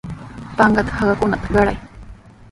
[0.57, 1.77] Panqata hakakunata qaray.